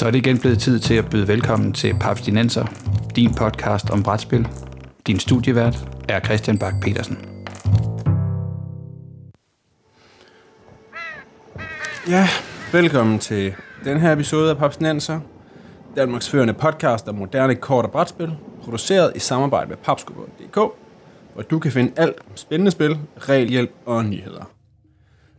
[0.00, 2.66] Så er det igen blevet tid til at byde velkommen til Papstinenser,
[3.16, 4.48] din podcast om brætspil.
[5.06, 7.18] Din studievært er Christian Bak petersen
[12.08, 12.28] Ja,
[12.72, 15.20] velkommen til den her episode af Papstinenser,
[15.96, 20.56] Danmarks førende podcast om moderne kort- og brætspil, produceret i samarbejde med papskubber.dk,
[21.34, 24.50] hvor du kan finde alt om spændende spil, regelhjælp og nyheder.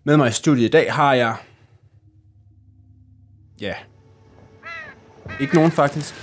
[0.03, 1.35] Med mig i studiet i dag har jeg...
[3.61, 3.73] Ja.
[5.39, 6.15] Ikke nogen faktisk.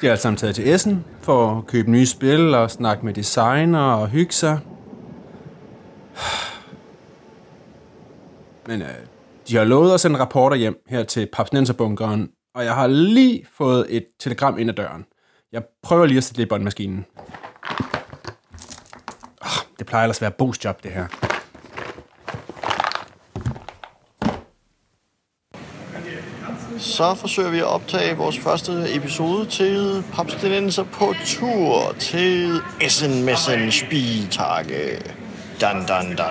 [0.00, 3.14] De er alle sammen taget til Essen for at købe nye spil og snakke med
[3.14, 4.58] designer og hygge sig.
[8.66, 8.88] Men øh,
[9.48, 13.86] de har lovet at sende rapporter hjem her til Papsnenserbunkeren, og jeg har lige fået
[13.88, 15.04] et telegram ind ad døren.
[15.52, 17.06] Jeg prøver lige at sætte det i båndmaskinen.
[19.42, 21.35] Oh, det plejer ellers at være Bo's job, det her.
[26.86, 33.72] Så forsøger vi at optage vores første episode til Papstinenser på tur til Essen Messen
[33.72, 34.98] Spieltage.
[35.60, 36.26] Dan, dan, dan.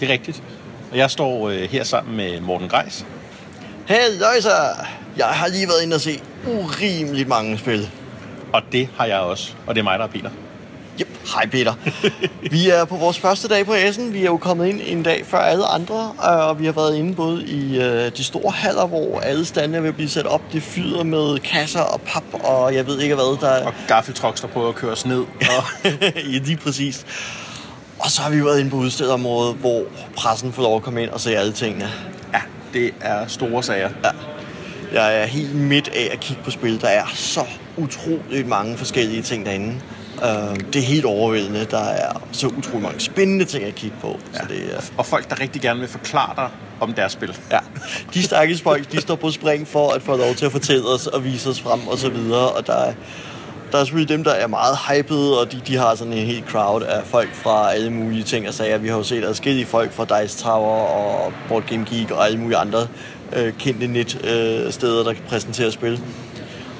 [0.00, 0.42] Det er rigtigt.
[0.90, 3.06] Og jeg står øh, her sammen med Morten Greis.
[3.86, 4.50] Hey, Løjsa!
[5.16, 7.90] Jeg har lige været inde og se urimeligt mange spil.
[8.52, 9.54] Og det har jeg også.
[9.66, 10.30] Og det er mig, der er Peter.
[11.00, 11.08] Yep.
[11.34, 11.74] Hej Peter.
[12.50, 14.12] vi er på vores første dag på Essen.
[14.12, 16.96] Vi er jo kommet ind en dag før alle andre, øh, og vi har været
[16.96, 20.42] inde både i øh, de store haller, hvor alle stande at blive sat op.
[20.52, 23.66] Det fyder med kasser og pap, og jeg ved ikke hvad der er.
[23.66, 25.20] Og gaffeltrucks, der prøver at køre os ned.
[25.20, 25.64] Og
[26.30, 27.06] ja, lige præcis.
[27.98, 29.82] Og så har vi været inde på udstedområdet, hvor
[30.16, 31.88] pressen får lov at komme ind og se alle tingene.
[32.32, 32.40] ja,
[32.72, 33.90] det er store sager.
[34.04, 34.10] Ja.
[34.92, 36.80] Jeg er helt midt af at kigge på spil.
[36.80, 37.44] Der er så
[37.76, 39.80] utroligt mange forskellige ting derinde.
[40.22, 41.66] Uh, det er helt overvældende.
[41.70, 44.18] Der er så utroligt mange spændende ting at kigge på.
[44.32, 46.48] Så det er, Og folk, der rigtig gerne vil forklare dig
[46.80, 47.36] om deres spil.
[47.50, 47.58] ja.
[48.14, 51.06] De stakkels folk, de står på spring for at få lov til at fortælle os
[51.06, 52.48] og vise os frem og så videre.
[52.48, 52.92] Og der er,
[53.72, 56.44] der er selvfølgelig dem, der er meget hyped, og de, de har sådan en helt
[56.50, 58.78] crowd af folk fra alle mulige ting og sager.
[58.78, 62.38] Vi har jo set adskillige folk fra Dice Tower og Board Game Geek og alle
[62.38, 62.86] mulige andre
[63.36, 66.00] øh, kendte net øh, steder, der kan præsentere spil.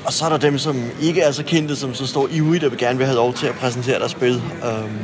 [0.05, 2.71] Og så er der dem, som ikke er så kendte, som så står ivrigt og
[2.71, 4.35] vil gerne vil have lov til at præsentere deres spil.
[4.35, 4.99] Um,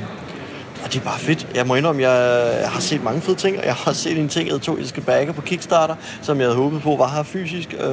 [0.85, 1.49] og det er bare fedt.
[1.55, 4.29] Jeg må indrømme, jeg, jeg har set mange fede ting, og jeg har set en
[4.29, 7.23] ting, jeg tog, jeg skal bagge på Kickstarter, som jeg havde håbet på var her
[7.23, 7.75] fysisk.
[7.75, 7.85] Uh,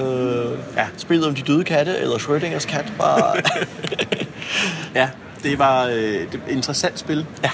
[0.77, 0.87] ja.
[0.97, 3.37] Spillet om de døde katte, eller Schrödingers kat, var...
[4.95, 5.09] Ja,
[5.43, 7.49] det var øh, et interessant spil, ja.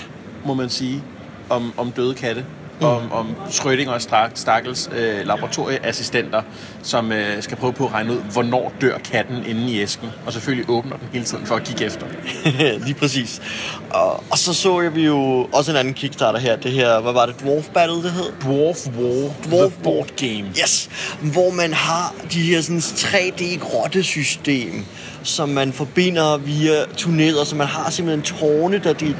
[0.45, 1.03] må man sige,
[1.49, 2.45] om, om døde katte.
[2.81, 6.41] Om, om Schrödinger og Stak- Stakkels øh, laboratorieassistenter,
[6.83, 10.09] som øh, skal prøve på at regne ud, hvornår dør katten inde i æsken.
[10.25, 12.05] Og selvfølgelig åbner den hele tiden for at kigge efter.
[12.85, 13.41] Lige præcis.
[13.89, 16.55] Og, og så så jeg vi jo også en anden Kickstarter her.
[16.55, 17.35] Det her, hvad var det?
[17.41, 18.31] Dwarf Battle, det hed?
[18.43, 20.45] Dwarf War, Dwarf The Board Game.
[20.63, 20.89] Yes,
[21.21, 24.85] hvor man har de her sådan 3D-grottesystem,
[25.23, 29.15] som man forbinder via tunneler, så man har simpelthen tårne, der de...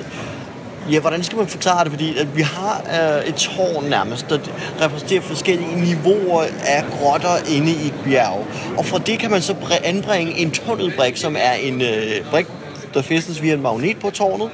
[0.91, 1.91] Ja, hvordan skal man forklare det?
[1.91, 2.81] Fordi at vi har
[3.19, 4.39] øh, et tårn nærmest, der
[4.81, 8.47] repræsenterer forskellige niveauer af grotter inde i et bjerg.
[8.77, 12.47] Og fra det kan man så anbringe en tunnelbrik, som er en øh, brik,
[12.93, 14.49] der fæstnes via en magnet på tårnet.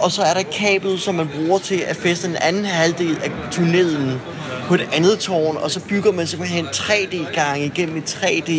[0.00, 3.30] Og så er der kablet, som man bruger til at fæste en anden halvdel af
[3.50, 4.20] tunnelen
[4.68, 8.52] på et andet tårn, og så bygger man simpelthen 3D-gange igennem et 3D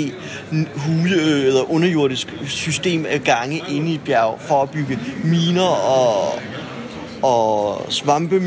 [0.76, 5.68] hule øh, eller underjordisk system af gange inde i et bjerg for at bygge miner
[5.68, 6.42] og,
[7.24, 8.40] og svampefarme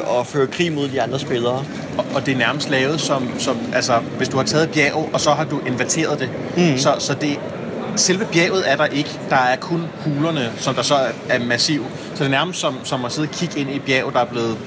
[0.00, 1.64] og føre krig mod de andre spillere.
[1.98, 5.10] Og, og det er nærmest lavet som, som, altså, hvis du har taget et bjerg,
[5.12, 6.30] og så har du inverteret det.
[6.56, 6.78] Mm.
[6.78, 7.38] Så, så det,
[7.96, 9.20] selve bjerget er der ikke.
[9.30, 10.94] Der er kun hulerne, som der så
[11.28, 11.86] er, massiv.
[12.14, 14.20] Så det er nærmest som, som at sidde og kigge ind i et bjerg, der
[14.20, 14.58] er blevet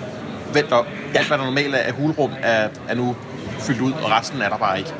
[0.53, 0.85] vendt op.
[1.13, 1.19] Ja.
[1.19, 3.15] Alt, hvad der normalt er hulrum, er, er nu
[3.59, 4.93] fyldt ud, og resten er der bare ikke.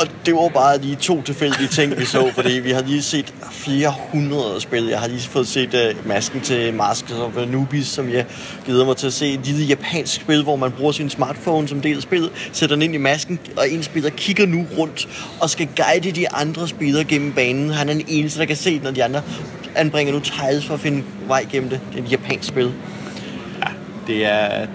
[0.00, 3.34] Og det var bare lige to tilfældige ting, vi så, fordi vi har lige set
[3.50, 4.84] flere hundrede spil.
[4.86, 8.24] Jeg har lige fået set uh, masken til Mask og Anubis, som jeg
[8.66, 9.32] glæder mig til at se.
[9.32, 12.82] Et lille japansk spil, hvor man bruger sin smartphone som del af spillet, sætter den
[12.82, 15.08] ind i masken, og en spiller kigger nu rundt
[15.40, 17.70] og skal guide de andre spillere gennem banen.
[17.70, 19.22] Han er den eneste, der kan se den, og de andre
[19.74, 21.80] anbringer nu tiles for at finde vej gennem det.
[21.92, 22.72] Det er et japansk spil.
[23.62, 23.68] Ja,
[24.06, 24.66] Det er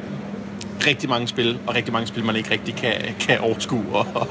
[0.88, 4.27] rigtig mange spil, og rigtig mange spil, man ikke rigtig kan, kan overskue og,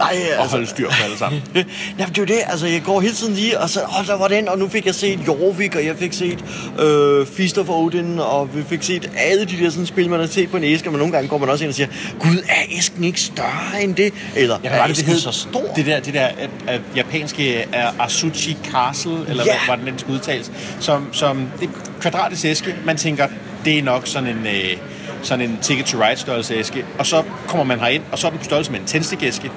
[0.00, 1.42] Nej, og holde styr på alle sammen.
[1.98, 2.38] Ja, det er jo det.
[2.46, 4.86] Altså, jeg går hele tiden lige, og så, åh, der var den, og nu fik
[4.86, 6.44] jeg set Jorvik, og jeg fik set
[6.80, 10.26] øh, Feast of Odin, og vi fik set alle de der sådan, spil, man har
[10.26, 11.88] set på en æske, men nogle gange går man også ind og siger,
[12.20, 14.12] Gud, er æsken ikke større end det?
[14.36, 15.72] Eller, var er æsken så stor?
[15.76, 19.52] Det der, det der at, at japanske er Asuchi Castle, eller Ja.
[19.66, 21.68] hvad var den, skal udtales, som, som det
[22.00, 22.74] kvadratisk æske.
[22.84, 23.26] Man tænker,
[23.64, 24.46] det er nok sådan en...
[24.46, 24.76] Øh,
[25.22, 28.30] sådan en Ticket to Ride størrelse æske, og så kommer man herind, og så er
[28.30, 29.50] den på størrelse med en tændstikæske,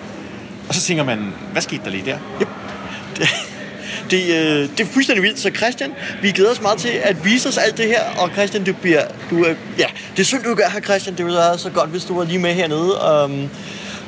[0.68, 2.18] og så tænker man, hvad skete der lige der?
[4.12, 5.39] Det, øh, det er fuldstændig vildt.
[5.39, 8.01] Så Christian, vi glæder os meget til at vise os alt det her.
[8.18, 9.01] Og Christian, du bliver...
[9.30, 11.18] Du, er, ja, det er synd, du gør her, Christian.
[11.18, 13.24] Det ville være så godt, hvis du var lige med hernede.
[13.25, 13.50] Um,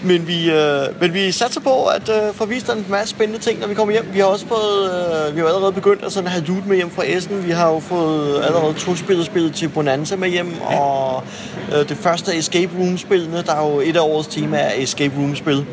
[0.04, 3.60] men vi, øh, men vi satser på at øh, få vist en masse spændende ting,
[3.60, 4.06] når vi kommer hjem.
[4.13, 6.92] Vi har også fået, øh, vi har allerede begyndt at sådan have loot med hjem
[6.92, 7.46] fra Essen.
[7.46, 11.24] Vi har jo fået allerede to spillet spillet til Bonanza med hjem, og
[11.74, 15.66] øh, det første Escape Room-spillene, der er jo et af årets tema er Escape Room-spil.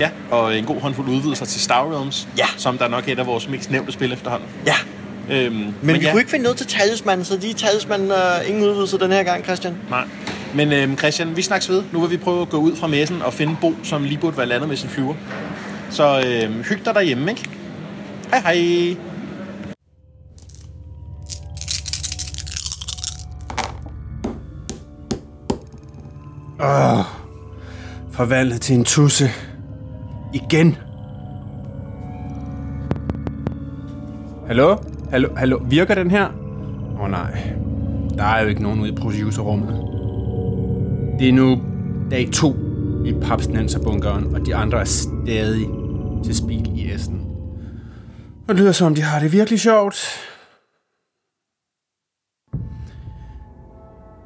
[0.00, 2.46] Ja, og en god håndfuld udvidelser til Star Realms, Ja.
[2.56, 4.48] som der nok er et af vores mest nævnte spil efterhånden.
[4.66, 4.74] Ja,
[5.30, 8.48] Øhm, men, men vi ja, kunne ikke finde noget til talisman, så de talisman øh,
[8.48, 9.74] ingen udvidelser den her gang, Christian.
[9.90, 10.04] Nej.
[10.54, 11.82] Men øhm, Christian, vi snakkes ved.
[11.92, 14.36] Nu vil vi prøve at gå ud fra messen og finde Bo, som lige burde
[14.36, 15.14] være landet med sin flyver.
[15.90, 17.50] Så øhm, hyg dig derhjemme, ikke?
[18.30, 18.96] Hej hej!
[26.60, 27.04] Åh,
[28.12, 29.30] forvandlet til en tusse.
[30.34, 30.76] Igen.
[34.46, 34.76] Hallo?
[35.10, 35.28] Hallo?
[35.36, 35.58] Hallo?
[35.58, 36.28] Virker den her?
[36.94, 37.54] Åh oh, nej.
[38.16, 39.68] Der er jo ikke nogen ude i producerrummet.
[41.18, 41.60] Det er nu
[42.10, 42.54] dag to
[43.06, 45.66] i papsnenserbunkeren, og de andre er stadig
[46.24, 47.26] til spil i Essen.
[48.48, 49.96] Og det lyder som, de har det virkelig sjovt.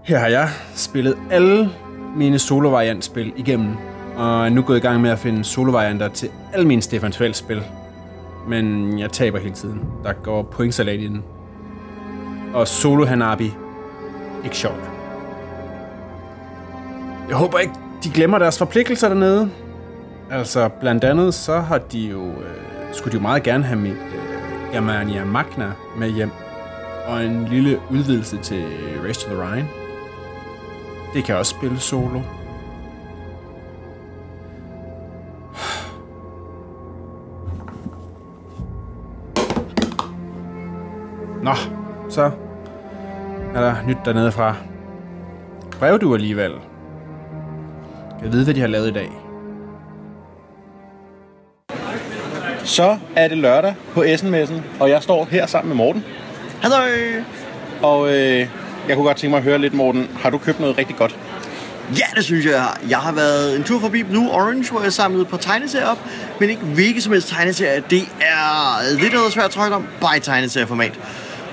[0.05, 1.70] Her har jeg spillet alle
[2.17, 3.76] mine solovariantspil igennem,
[4.17, 7.63] og er nu gået i gang med at finde solovarianter til alle mine Stefan Tveld-spil.
[8.49, 9.81] Men jeg taber hele tiden.
[10.05, 11.25] Der går pointsalat i den.
[12.55, 13.53] Og solo Hanabi,
[14.45, 14.91] ikke sjovt.
[17.29, 17.73] Jeg håber ikke,
[18.05, 19.51] de glemmer deres forpligtelser dernede.
[20.31, 22.55] Altså, blandt andet, så har de jo, øh,
[22.93, 26.31] skulle de jo meget gerne have mit øh, Germania Magna med hjem.
[27.07, 28.65] Og en lille udvidelse til
[29.09, 29.69] Race to the Rhine.
[31.15, 32.21] Det kan også spille solo.
[41.46, 41.54] Nå,
[42.10, 42.31] så
[43.54, 44.54] er der nyt dernede fra.
[45.78, 46.52] Brev du alligevel.
[48.22, 49.10] Jeg ved, hvad de har lavet i dag.
[52.64, 56.04] Så er det lørdag på Essenmessen, og jeg står her sammen med Morten.
[56.62, 56.76] Hallo!
[57.82, 58.48] Og øh,
[58.88, 60.10] jeg kunne godt tænke mig at høre lidt, Morten.
[60.20, 61.19] Har du købt noget rigtig godt?
[61.98, 62.81] Ja, det synes jeg, jeg har.
[62.88, 65.98] Jeg har været en tur forbi Blue Orange, hvor jeg samlede et par tegneserier op,
[66.40, 67.82] men ikke hvilket som helst tegneserie.
[67.90, 70.98] Det er lidt noget svært at trykke om, bare i tegneserieformat.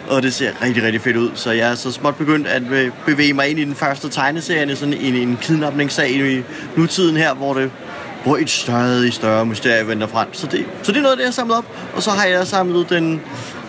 [0.10, 1.32] Og det ser rigtig, rigtig fedt ud.
[1.36, 4.76] Så jeg er så småt begyndt at øh, bevæge mig ind i den første tegneserie,
[4.76, 6.44] sådan en, en kidnapningssag i
[6.76, 7.72] nutiden her, hvor det
[8.24, 8.50] hvor et
[9.08, 10.28] i større mysterie venter frem.
[10.34, 11.66] Så det, så det er noget det, jeg har samlet op.
[11.96, 13.22] Og så har jeg samlet den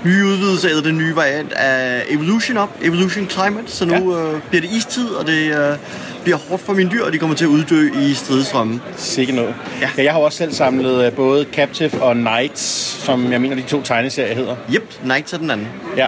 [0.05, 2.79] nye udvidelse, eller den nye variant af Evolution op.
[2.83, 3.65] Evolution Climate.
[3.67, 4.33] Så nu ja.
[4.33, 5.77] øh, bliver det istid, og det øh,
[6.23, 8.83] bliver hårdt for mine dyr, og de kommer til at uddø i stridestrømmen.
[8.97, 9.55] Sikke noget.
[9.81, 9.91] Ja.
[9.97, 12.63] ja jeg har også selv samlet øh, både Captive og Knights,
[13.05, 14.57] som jeg mener de to tegneserier hedder.
[14.75, 15.69] Yep, Knights er den anden.
[15.97, 16.07] Ja,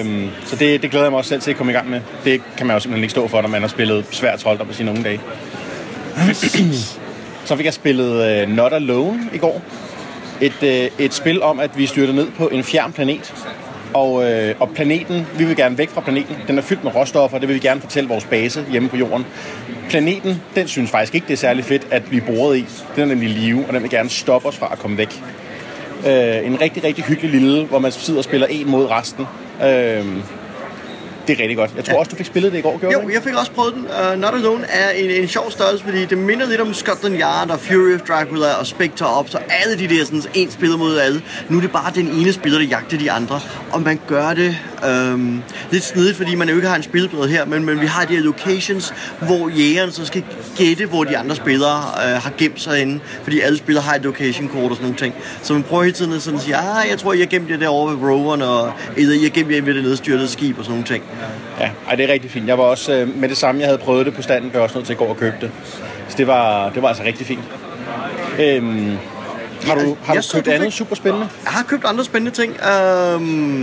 [0.00, 2.00] øhm, så det, det glæder jeg mig også selv til at komme i gang med.
[2.24, 4.72] Det kan man jo simpelthen ikke stå for, når man har spillet svært trolder på
[4.72, 5.20] sine unge dage.
[7.44, 9.62] så fik jeg spillet uh, Not Alone i går.
[10.40, 13.34] Et, øh, et spil om, at vi styrter ned på en fjern planet.
[13.94, 16.36] Og, øh, og planeten, vi vil gerne væk fra planeten.
[16.48, 19.26] Den er fyldt med råstoffer, det vil vi gerne fortælle vores base hjemme på jorden.
[19.88, 22.66] Planeten, den synes faktisk ikke, det er særlig fedt at blive boret i.
[22.96, 25.22] Den er nemlig live, og den vil gerne stoppe os fra at komme væk.
[26.06, 29.26] Øh, en rigtig, rigtig hyggelig lille, hvor man sidder og spiller en mod resten.
[29.64, 30.04] Øh,
[31.28, 31.70] det er rigtig godt.
[31.76, 31.98] Jeg tror Ja.
[31.98, 33.14] også, du fik spillet det i går, gjorde du Jo, ikke?
[33.14, 33.84] jeg fik også prøvet den.
[34.14, 37.50] Uh, Not Alone er en, en sjov størrelse, fordi det minder lidt om Scotland Yard
[37.50, 40.98] og Fury of Dracula og Spectre op, så alle de der sådan, en spiller mod
[40.98, 41.22] alle.
[41.48, 43.40] Nu er det bare den ene spiller, der jagter de andre.
[43.72, 44.56] Og man gør det
[44.88, 48.04] øhm, lidt snedigt, fordi man jo ikke har en spilledbred her, men, men vi har
[48.04, 50.24] de her locations, hvor jægeren så skal
[50.56, 54.02] gætte, hvor de andre spillere øh, har gemt sig inde, fordi alle spillere har et
[54.02, 55.14] location kort og sådan nogle ting.
[55.42, 57.60] Så man prøver hele tiden at sådan sige, ah, jeg tror, jeg har gemt det
[57.60, 60.72] derovre ved roveren, og, eller jeg har gemt det ved det nedstyrtede skib og sådan
[60.72, 61.04] nogle ting.
[61.60, 62.48] Ja, ej, det er rigtig fint.
[62.48, 64.64] Jeg var også øh, med det samme, jeg havde prøvet det på standen, blev jeg
[64.64, 65.50] også nødt til at gå og købe det.
[66.08, 67.40] Så det var, det var altså rigtig fint.
[68.40, 68.98] Øhm,
[69.66, 71.28] har du, har Jeg du købt andet fik- super spændende?
[71.44, 72.52] Jeg har købt andre spændende ting.
[72.52, 73.62] Øhm,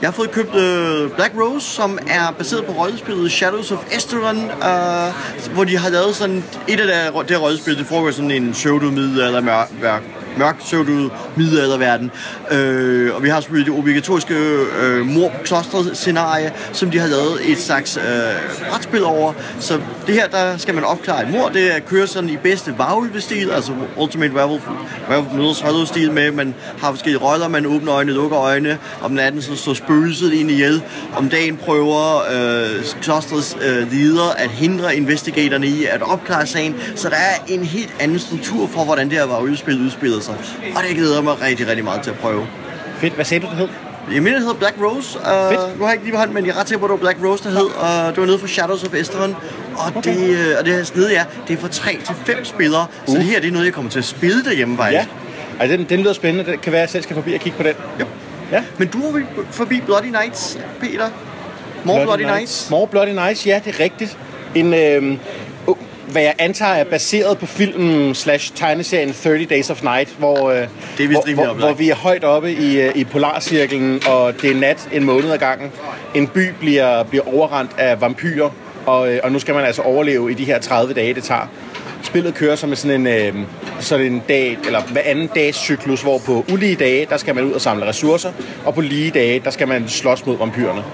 [0.00, 4.36] jeg har fået købt øh, Black Rose, som er baseret på rollespillet Shadows of Esteron,
[4.36, 8.52] øh, hvor de har lavet sådan et af der, det rollespil, det foregår sådan en
[8.52, 10.02] pseudo eller mørk, mørk
[10.38, 12.10] mørk, pseudo middelalderverden.
[12.50, 14.34] Øh, og vi har selvfølgelig det obligatoriske
[14.82, 18.02] øh, mor på klostret scenarie, som de har lavet et slags øh,
[18.70, 19.32] brætspil over.
[19.60, 21.48] Så det her, der skal man opklare et mor.
[21.48, 24.62] Det er at køre sådan i bedste varulve-stil, altså Ultimate Werewolf,
[25.10, 28.78] Werewolf Meets Hollow-stil med, man har forskellige roller, man åbner øjne, lukker øjne.
[29.02, 30.82] Om natten så står spøgelset ind i hjel.
[31.16, 36.76] Om dagen prøver øh, klostrets øh, leder at hindre investigatorerne i at opklare sagen.
[36.96, 40.34] Så der er en helt anden struktur for, hvordan det her var udspillet udspillede sig.
[40.76, 42.46] Og det glæder jeg mig rigtig, rigtig meget til at prøve.
[42.98, 43.14] Fedt.
[43.14, 43.68] Hvad sagde du, det hed?
[44.12, 45.18] Jeg mener, det hedder Black Rose.
[45.18, 45.78] Uh, Fedt.
[45.78, 47.00] Nu har jeg ikke lige på hånden, men jeg er ret sikker på, at det
[47.00, 47.66] var Black Rose, der hed.
[47.66, 49.36] Og det var nede fra Shadows of Esteron.
[49.76, 50.14] Og okay.
[50.14, 52.86] det, øh, og det her sted, ja, det er fra 3 til 5 spillere.
[53.06, 53.14] Uh.
[53.14, 54.98] Så det her det er noget, jeg kommer til at spille derhjemme, faktisk.
[54.98, 55.60] Ja.
[55.60, 56.52] Ej, den, den lyder spændende.
[56.52, 57.74] Det kan være, at jeg selv skal forbi og kigge på den.
[58.00, 58.06] Yep.
[58.52, 58.64] Ja.
[58.78, 61.08] Men du var forbi Bloody Nights, Peter.
[61.84, 62.70] More Bloody, Bloody Nights.
[62.70, 64.18] More Bloody Nights, ja, det er rigtigt.
[64.54, 65.18] En, øh,
[66.14, 70.56] hvad jeg antager er baseret på filmen slash tegneserien 30 Days of Night, hvor, øh,
[70.98, 74.50] Det er hvor, hvor, hvor vi er højt oppe i, øh, i polarcirklen, og det
[74.50, 75.72] er nat en måned ad gangen.
[76.14, 78.50] En by bliver, bliver overrendt af vampyrer,
[78.86, 81.48] og, øh, og nu skal man altså overleve i de her 30 dage, det tager.
[82.02, 83.34] Spillet kører som sådan en, øh,
[83.80, 87.44] sådan en dag, eller hver anden dags cyklus, hvor på ulige dage, der skal man
[87.44, 88.32] ud og samle ressourcer,
[88.64, 90.84] og på lige dage, der skal man slås mod vampyrerne.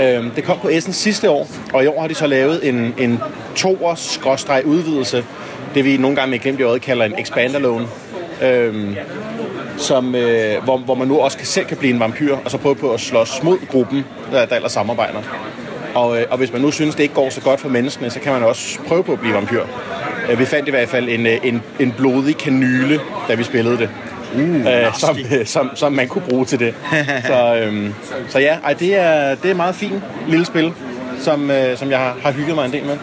[0.00, 2.94] Øhm, det kom på Essen sidste år, og i år har de så lavet en,
[2.98, 3.20] en
[3.56, 4.18] toårs
[4.64, 5.24] udvidelse,
[5.74, 7.86] det vi nogle gange med glemt i øjet kalder en expandalone,
[8.42, 8.96] øhm,
[9.76, 12.58] som, øh, hvor, hvor man nu også kan, selv kan blive en vampyr, og så
[12.58, 15.18] prøve på at slås mod gruppen, der, der ellers samarbejder.
[15.94, 18.20] Og, øh, og hvis man nu synes, det ikke går så godt for menneskene, så
[18.20, 19.62] kan man også prøve på at blive vampyr.
[20.30, 23.78] Øh, vi fandt i hvert fald en, øh, en, en blodig kanyle, da vi spillede
[23.78, 23.88] det.
[24.34, 26.74] Uh, øh, som, øh, som, som man kunne bruge til det.
[27.26, 27.94] så, øhm,
[28.28, 30.72] så ja, ej, det, er, det er et meget fint lille spil,
[31.18, 32.96] som, øh, som jeg har, har hygget mig en del med.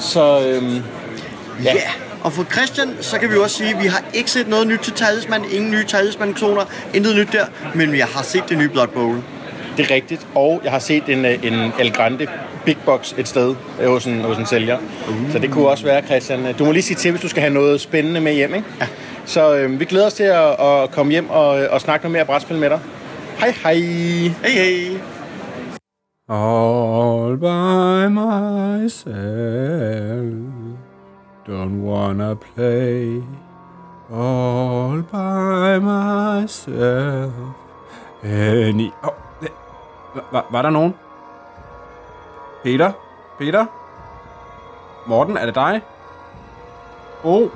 [0.00, 0.82] Så øhm,
[1.64, 1.74] Ja.
[1.74, 1.90] Yeah.
[2.22, 4.78] Og for Christian, så kan vi også sige, at vi har ikke set noget nyt
[4.78, 6.62] til Talisman, ingen nye Talisman-kloner,
[6.94, 9.16] intet nyt der, men vi har set det nye Blood Bowl.
[9.76, 10.26] det er rigtigt.
[10.34, 12.26] Og jeg har set en, øh, en El Grande
[12.64, 14.78] Big Box et sted øh, hos en, hos en sælger.
[15.08, 15.32] Uh.
[15.32, 16.46] Så det kunne også være, Christian.
[16.46, 18.66] øh, Du må lige sige til, hvis du skal have noget spændende med hjem, ikke?
[18.80, 18.86] Ja.
[19.26, 22.24] Så øh, vi glæder os til at, at komme hjem og, og snakke noget mere
[22.24, 22.80] brætspil med dig.
[23.38, 23.74] Hej hej!
[23.74, 24.96] Hey, hey!
[26.32, 29.24] All by myself,
[31.44, 33.20] don't wanna play.
[34.12, 37.32] All by myself,
[38.22, 38.92] any...
[39.02, 39.52] Oh, det-
[40.32, 40.94] var, var, der nogen?
[42.62, 42.92] Peter?
[43.38, 43.66] Peter?
[45.06, 45.80] Morten, er det dig?
[47.24, 47.48] Oh.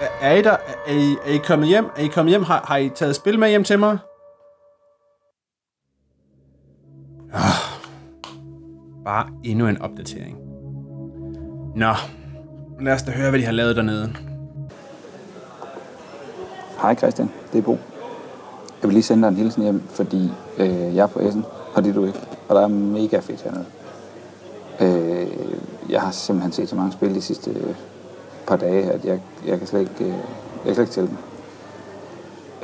[0.00, 0.56] Er, er I der?
[0.86, 1.90] Er I, er I kommet hjem?
[1.96, 2.42] Er I kommet hjem?
[2.42, 3.98] Har, har I taget spil med hjem til mig?
[9.04, 10.38] Bare endnu en opdatering.
[11.74, 11.92] Nå,
[12.80, 14.12] lad os da høre, hvad de har lavet dernede.
[16.80, 17.72] Hej Christian, det er Bo.
[18.82, 21.44] Jeg vil lige sende dig en hilsen hjem, fordi øh, jeg er på Essen,
[21.74, 22.18] og det er du ikke.
[22.48, 23.64] Og der er mega fedt hernede.
[24.80, 25.28] Øh,
[25.90, 27.74] jeg har simpelthen set så mange spil de sidste øh,
[28.46, 30.08] par dage, at jeg, jeg kan slet ikke, øh,
[30.66, 31.18] jeg kan slet ikke tælle dem.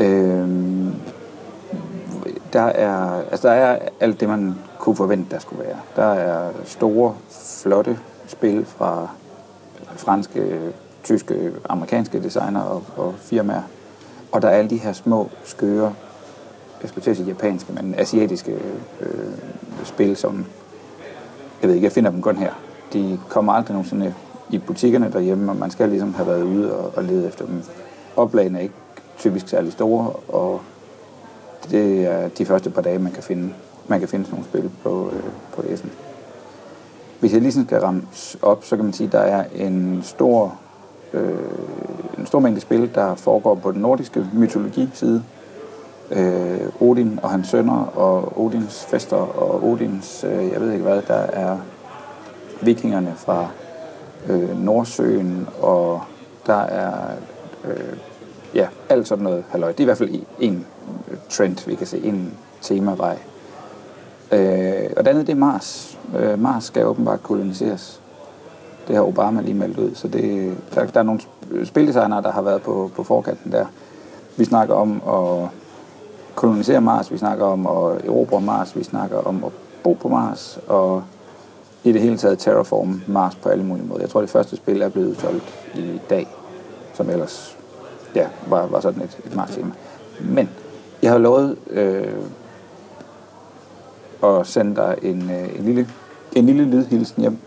[0.07, 0.49] Øh,
[2.53, 5.77] der er, altså der er alt det, man kunne forvente, der skulle være.
[5.97, 9.09] Der er store, flotte spil fra
[9.97, 10.61] franske,
[11.05, 13.63] tyske, amerikanske designer og, og firmaer.
[14.33, 15.95] Og der er alle de her små, skøre,
[16.83, 18.53] jeg skulle til at sige japanske, men asiatiske
[19.01, 19.35] øh,
[19.85, 20.47] spil, som,
[21.63, 22.53] jeg ved ikke, jeg finder dem kun her.
[22.93, 24.15] De kommer aldrig nogensinde
[24.51, 27.63] i butikkerne derhjemme, og man skal ligesom have været ude og, og lede efter dem.
[28.17, 28.75] Oplagene er ikke
[29.19, 30.61] typisk særlig store, og
[31.71, 33.53] det er de første par dage, man kan finde,
[33.91, 35.23] man kan finde sådan nogle spil på, øh,
[35.55, 35.91] på Essen.
[37.21, 38.03] Hvis jeg lige sådan skal ramme
[38.43, 40.59] op, så kan man sige, at der er en stor,
[41.13, 41.39] øh,
[42.19, 45.23] en stor mængde spil, der foregår på den nordiske mytologi-side.
[46.11, 51.03] Øh, Odin og hans sønner, og Odins fester, og Odins, øh, jeg ved ikke hvad,
[51.03, 51.59] der er
[52.61, 53.49] vikingerne fra
[54.29, 56.01] øh, Nordsøen, og
[56.47, 56.93] der er
[57.65, 57.97] øh,
[58.55, 59.73] ja, alt sådan noget halløj.
[59.73, 60.67] Det er i hvert fald en
[61.11, 63.19] øh, trend, vi kan se, en temavej.
[64.33, 65.99] Øh, og det andet, det er Mars.
[66.19, 68.01] Øh, Mars skal åbenbart koloniseres.
[68.89, 71.21] Det har Obama lige meldt ud, så det, der, der er nogle
[71.65, 73.67] spildesignere, der har været på, på forkanten der.
[74.37, 75.49] Vi snakker om at
[76.35, 80.59] kolonisere Mars, vi snakker om at erobre Mars, vi snakker om at bo på Mars,
[80.69, 81.03] og
[81.85, 84.01] i det hele taget terraform Mars på alle mulige måder.
[84.01, 86.29] Jeg tror, det første spil er blevet udsolgt i dag,
[86.95, 87.57] som ellers
[88.15, 89.71] ja, var, var sådan et, et Mars-tema.
[90.21, 90.49] Men
[91.03, 92.15] jeg har lovet øh,
[94.25, 95.89] at sende dig en, øh, en, lille,
[96.33, 97.39] en lille lydhilsen hjem.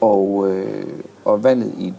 [0.00, 0.86] Og, øh,
[1.24, 1.94] og valget i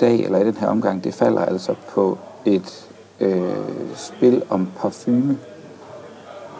[0.00, 2.88] dag, eller i den her omgang, det falder altså på et
[3.20, 3.54] øh,
[3.94, 5.38] spil om parfume,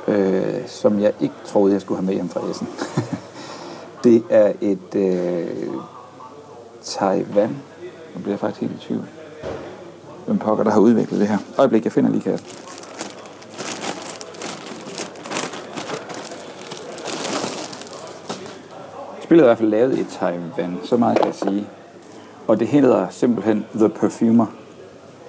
[0.09, 2.69] øh, som jeg ikke troede, jeg skulle have med hjem fra Essen.
[4.05, 5.47] det er et øh,
[6.83, 7.57] Taiwan.
[8.15, 9.05] Nu bliver jeg faktisk helt i tvivl.
[10.27, 11.39] Hvem pokker, der har udviklet det her?
[11.59, 12.66] Øjeblik, jeg finder lige kassen.
[19.37, 21.67] Spillet er i hvert fald lavet i Taiwan, så meget kan jeg sige.
[22.47, 24.47] Og det hedder simpelthen The Perfumer.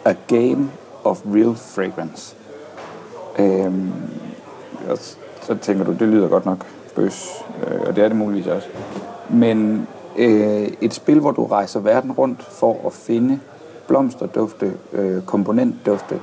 [0.06, 0.72] A Game
[1.04, 2.36] of Real Fragrance.
[3.40, 3.92] Øhm,
[4.90, 4.98] og
[5.42, 8.68] så tænker du, det lyder godt nok bøs, øh, og det er det muligvis også.
[9.30, 9.88] Men
[10.18, 13.40] øh, et spil, hvor du rejser verden rundt for at finde
[13.88, 16.20] blomsterdufte, øh, komponentdufte,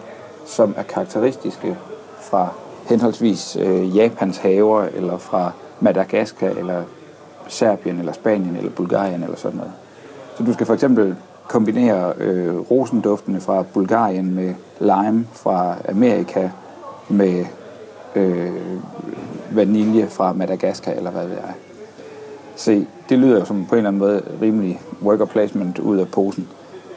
[0.47, 1.77] som er karakteristiske
[2.21, 2.49] fra
[2.89, 6.83] henholdsvis øh, Japans haver, eller fra Madagaskar, eller
[7.49, 9.73] Serbien, eller Spanien, eller Bulgarien, eller sådan noget.
[10.37, 11.17] Så du skal for eksempel
[11.49, 16.51] kombinere øh, rosenduftene fra Bulgarien med lime fra Amerika,
[17.09, 17.45] med
[18.15, 18.53] øh,
[19.51, 21.53] vanilje fra Madagaskar, eller hvad det er.
[22.57, 26.09] Se, det lyder jo som på en eller anden måde rimelig worker placement ud af
[26.09, 26.49] posen.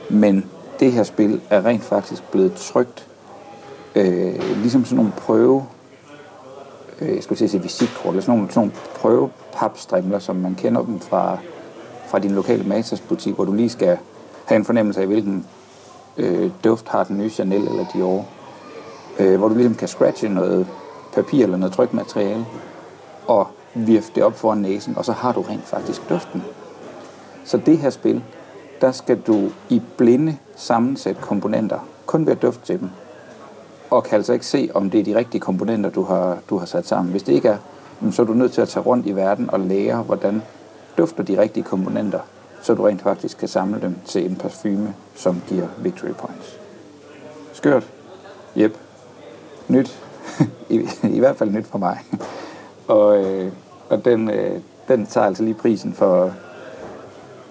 [0.09, 0.45] Men
[0.79, 3.07] det her spil er rent faktisk blevet trygt,
[3.95, 5.65] øh, ligesom sådan nogle prøve,
[7.01, 10.99] øh, jeg skulle sige visitkort, eller sådan nogle, sådan nogle prøvepapstrimler, som man kender dem
[10.99, 11.37] fra,
[12.07, 13.97] fra din lokale matersbutik, hvor du lige skal
[14.45, 15.45] have en fornemmelse af, hvilken
[16.17, 18.25] øh, duft har den nye Chanel eller Dior.
[19.19, 20.67] Øh, hvor du ligesom kan scratche noget
[21.13, 22.45] papir eller noget trykmateriale,
[23.27, 26.43] og vifte det op foran næsen, og så har du rent faktisk duften.
[27.43, 28.23] Så det her spil,
[28.81, 32.89] der skal du i blinde sammensætte komponenter, kun ved at dufte til dem,
[33.89, 36.65] og kan altså ikke se, om det er de rigtige komponenter, du har, du har
[36.65, 37.11] sat sammen.
[37.11, 37.57] Hvis det ikke er,
[38.11, 40.41] så er du nødt til at tage rundt i verden og lære, hvordan
[40.97, 42.19] dufter de rigtige komponenter,
[42.61, 46.59] så du rent faktisk kan samle dem til en parfume, som giver victory points.
[47.53, 47.87] Skørt.
[48.55, 48.77] Jep.
[49.67, 49.99] Nyt.
[50.69, 51.99] I, I hvert fald nyt for mig.
[52.87, 53.51] og øh,
[53.89, 56.33] og den, øh, den tager altså lige prisen for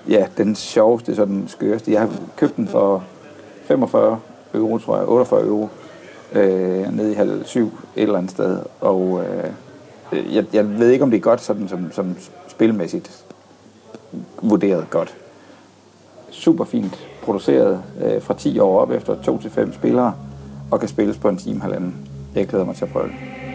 [0.08, 1.92] ja, den sjoveste, så den skøreste.
[1.92, 3.04] Jeg har købt den for
[3.64, 4.20] 45
[4.54, 5.68] euro, tror jeg, 48 euro,
[6.32, 7.66] øh, nede i halv syv
[7.96, 8.58] et eller andet sted.
[8.80, 12.16] Og øh, jeg, jeg ved ikke, om det er godt sådan som, som
[12.48, 13.24] spilmæssigt
[14.42, 15.16] vurderet godt.
[16.30, 20.14] Super fint produceret øh, fra 10 år op efter 2 til 5 spillere,
[20.70, 21.94] og kan spilles på en time halvanden.
[22.34, 23.45] Jeg glæder mig til at prøve det.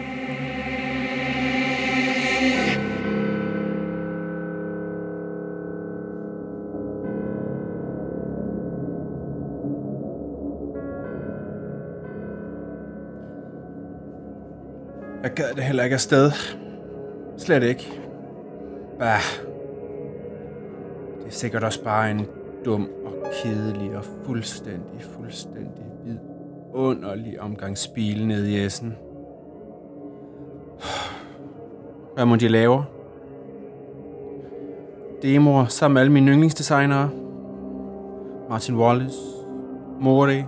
[15.32, 16.30] Jeg gad det heller ikke afsted.
[17.38, 18.00] Slet ikke.
[18.98, 19.20] Bah.
[21.18, 22.26] Det er sikkert også bare en
[22.64, 28.96] dum og kedelig og fuldstændig, fuldstændig vidunderlig omgang spil ned i Essen.
[32.14, 32.84] Hvad må de lave?
[35.22, 37.10] Demoer sammen med alle mine yndlingsdesignere.
[38.50, 39.18] Martin Wallace,
[40.00, 40.44] Mori,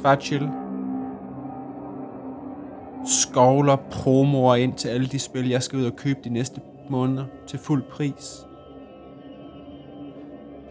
[0.00, 0.50] Tvachil,
[3.38, 7.24] skovler promoer ind til alle de spil, jeg skal ud og købe de næste måneder
[7.46, 8.46] til fuld pris.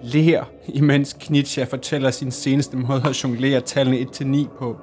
[0.03, 4.77] Lær, imens Knitsja fortæller sin seneste måde at jonglere tallene 1-9 på.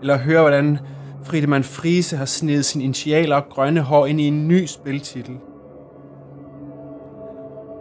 [0.00, 0.78] Eller høre, hvordan
[1.22, 5.34] Friedemann Friese har snedet sin initialer og grønne hår ind i en ny spiltitel.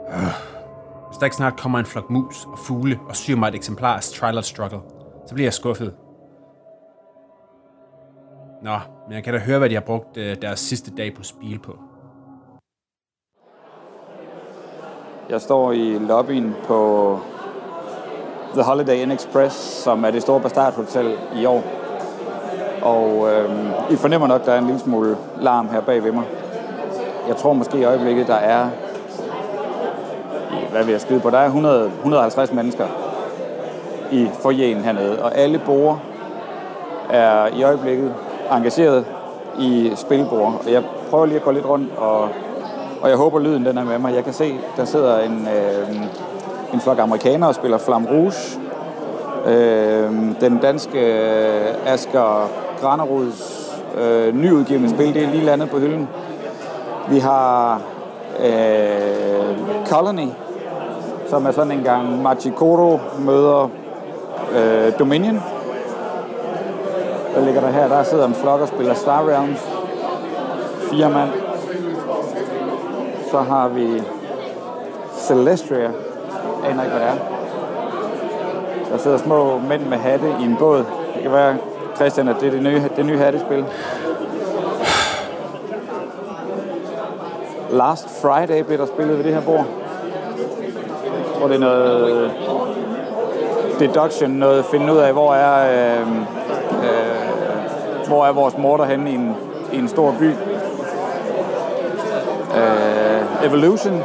[0.10, 0.24] Øh,
[1.10, 3.96] hvis der ikke snart kommer en flok mus og fugle og syr mig et eksemplar
[3.96, 4.80] af Trial Struggle,
[5.28, 5.94] så bliver jeg skuffet.
[8.64, 11.24] Nå, men jeg kan da høre, hvad de har brugt øh, deres sidste dag på
[11.24, 11.78] spil på.
[15.30, 17.20] Jeg står i lobbyen på
[18.54, 21.64] The Holiday Inn Express, som er det store Bastard Hotel i år.
[22.82, 23.50] Og øh,
[23.92, 26.24] I fornemmer nok, at der er en lille smule larm her bag ved mig.
[27.28, 28.70] Jeg tror måske i øjeblikket, der er,
[30.72, 32.88] hvad vil jeg skide på, der er 100, 150 mennesker
[34.12, 36.02] i forjen hernede, og alle bor
[37.10, 38.16] er i øjeblikket
[38.52, 39.06] engageret
[39.60, 40.62] i spilbord.
[40.66, 42.22] Og jeg prøver lige at gå lidt rundt, og,
[43.02, 44.16] og jeg håber, lyden den er med mig.
[44.16, 45.96] Jeg kan se, der sidder en, øh,
[46.74, 48.60] en flok amerikanere og spiller Flam Rouge.
[49.46, 52.50] Øh, den danske øh, Asger
[52.82, 56.08] Graneruds øh, nyudgivende spil, det er lige landet på hylden.
[57.10, 57.82] Vi har
[58.44, 60.28] øh, Colony,
[61.30, 63.70] som er sådan en gang Machikoro møder
[64.56, 65.40] øh, Dominion.
[67.34, 67.88] Hvad ligger der her?
[67.88, 69.60] Der sidder en flok og spiller Star Realms.
[70.90, 71.30] Fire mand.
[73.32, 74.04] Så har vi
[75.18, 75.80] Celestria.
[75.80, 75.92] Jeg
[76.72, 77.16] aner ikke, hvad det er.
[78.92, 80.78] Der sidder små mænd med hatte i en båd.
[81.14, 81.58] Det kan være,
[81.96, 83.66] Christian, at det er det nye, det nye hattespil.
[87.70, 89.66] Last Friday blev der spillet ved det her bord.
[91.06, 92.32] Jeg tror, det er noget
[93.80, 96.18] deduction, noget at finde ud af, hvor er, øh, øh,
[98.08, 99.36] hvor er vores morter henne i en,
[99.74, 100.32] i en stor by.
[102.58, 104.04] Øh, Evolution.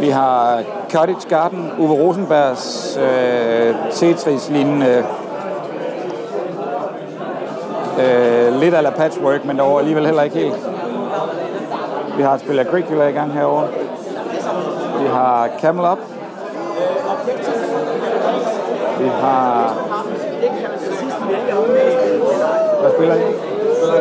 [0.00, 0.62] Vi har
[0.92, 5.04] Cottage Garden, Uwe Rosenbergs øh, Tetris-lignende
[8.00, 10.68] øh, lidt ala patchwork, men dog alligevel heller ikke helt.
[12.16, 13.68] Vi har et spil Agricola i gang herovre.
[15.00, 15.98] Vi har Camel Up.
[18.98, 19.74] Vi har...
[22.84, 23.18] Hvad spiller I?
[23.18, 23.28] The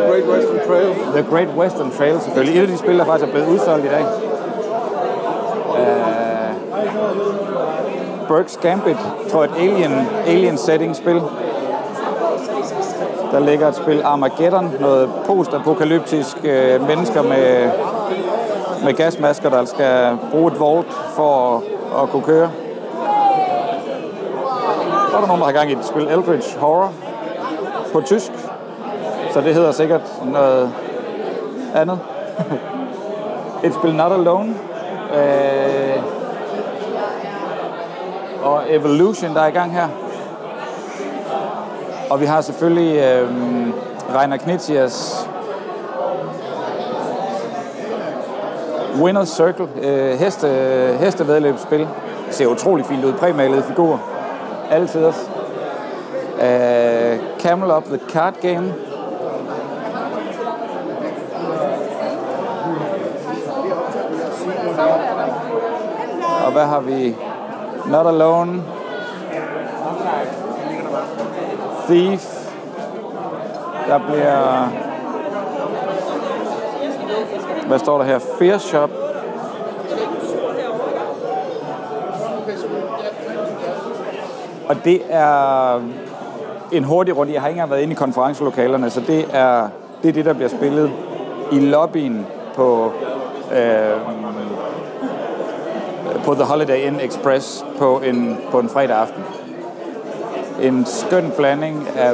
[0.10, 0.90] Great Western Trail.
[1.14, 2.58] The Great Western Trail selvfølgelig.
[2.58, 4.06] Et af de spil, der faktisk er blevet udsolgt i dag.
[5.70, 6.50] Uh,
[8.30, 8.98] Burke's Gambit,
[9.32, 11.22] tror jeg, et alien, alien setting spil.
[13.32, 17.70] Der ligger et spil Armageddon, noget post-apokalyptisk uh, mennesker med,
[18.84, 22.52] med gasmasker, der skal bruge et vault for at, at kunne køre.
[25.10, 26.92] Så er der nogen, der har gang i et spil Eldritch Horror
[27.94, 28.32] på tysk.
[29.34, 30.74] Så det hedder sikkert noget
[31.76, 32.00] andet.
[33.64, 34.56] et spil Not Alone.
[35.16, 36.04] Øh,
[38.44, 39.88] og Evolution, der er i gang her.
[42.10, 43.30] Og vi har selvfølgelig øh,
[44.16, 45.28] Reiner Knitsias
[49.02, 50.48] Winner's Circle, øh, heste,
[51.00, 51.80] hestevedløbsspil.
[52.28, 53.14] Det ser utrolig fint ud.
[53.14, 53.98] Præmalede figurer.
[54.72, 55.22] Altid også.
[56.42, 58.74] Øh, Camel Up The Card Game.
[66.54, 67.16] Hvad har vi?
[67.88, 68.64] Not Alone.
[71.88, 72.50] Thief.
[73.88, 74.70] Der bliver...
[77.68, 78.20] Hvad står der her?
[78.40, 78.90] Fear Shop.
[84.70, 85.82] Og det er
[86.72, 87.34] en hurtig runde.
[87.34, 89.68] Jeg har ikke engang været inde i konferencelokalerne, så det er
[90.04, 90.92] det, er det der bliver spillet
[91.52, 92.92] i lobbyen på,
[93.52, 94.33] øh,
[96.26, 99.24] på The Holiday Inn Express på en, på en fredag aften.
[100.62, 102.14] En skøn blanding af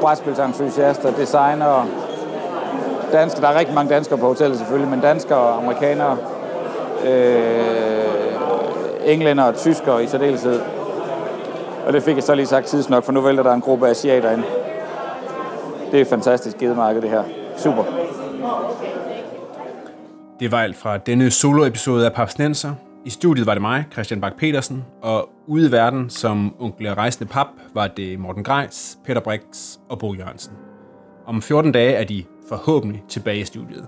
[0.00, 1.86] brætspilsentusiaster, designere,
[3.12, 3.42] danskere.
[3.42, 6.16] Der er rigtig mange danskere på hotellet selvfølgelig, men danskere og amerikanere,
[7.06, 8.04] øh,
[9.04, 10.60] englænder og tyskere i særdeleshed.
[11.86, 14.30] Og det fik jeg så lige sagt tidsnok, for nu vælter der en gruppe asiater
[14.30, 14.42] ind.
[15.90, 17.22] Det er et fantastisk gedemarked, det her.
[17.56, 17.84] Super.
[20.40, 22.70] Det var alt fra denne soloepisode af Papsnenser.
[23.04, 27.30] I studiet var det mig, Christian Bak petersen og ude i verden som onkel rejsende
[27.32, 30.52] pap var det Morten Grejs, Peter Brix og Bo Jørgensen.
[31.26, 33.86] Om 14 dage er de forhåbentlig tilbage i studiet.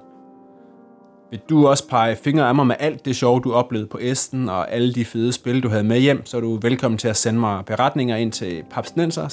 [1.30, 4.48] Vil du også pege fingre af mig med alt det sjove, du oplevede på Esten,
[4.48, 7.16] og alle de fede spil, du havde med hjem, så er du velkommen til at
[7.16, 9.28] sende mig beretninger ind til papsnenser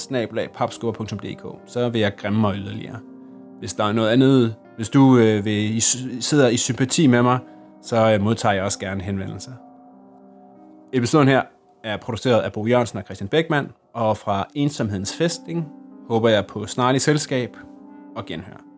[1.67, 3.00] Så vil jeg grimme mig yderligere.
[3.60, 5.80] Hvis der er noget andet, hvis du øh, vil, I
[6.20, 7.39] sidder i sympati med mig,
[7.84, 9.52] så øh, modtager jeg også gerne henvendelser.
[10.93, 11.41] Episoden her
[11.84, 15.67] er produceret af Bo Jørgensen og Christian Beckmann, og fra Ensomhedens Festing
[16.10, 17.58] håber jeg på snarlig selskab
[18.15, 18.70] og genhør.